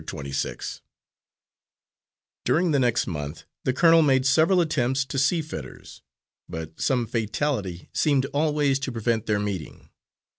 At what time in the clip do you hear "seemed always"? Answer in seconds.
7.93-8.79